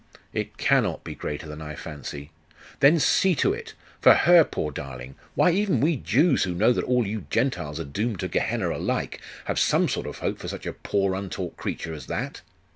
'It 0.33 0.57
cannot 0.57 1.03
be 1.03 1.13
greater 1.13 1.45
than 1.47 1.61
I 1.61 1.75
fancy!' 1.75 2.31
'Then 2.79 2.99
see 2.99 3.35
to 3.35 3.53
it. 3.53 3.75
For 4.01 4.15
her, 4.15 4.43
poor 4.43 4.71
darling! 4.71 5.13
why, 5.35 5.51
even 5.51 5.79
we 5.79 5.95
Jews, 5.95 6.41
who 6.41 6.55
know 6.55 6.73
that 6.73 6.85
all 6.85 7.05
you 7.05 7.27
Gentiles 7.29 7.79
are 7.79 7.83
doomed 7.85 8.19
to 8.21 8.27
Gehenna 8.27 8.71
alike, 8.75 9.21
have 9.45 9.59
some 9.59 9.87
sort 9.87 10.07
of 10.07 10.17
hope 10.17 10.39
for 10.39 10.47
such 10.47 10.65
a 10.65 10.73
poor 10.73 11.13
untaught 11.13 11.55
creature 11.55 11.93
as 11.93 12.07
that. 12.07 12.41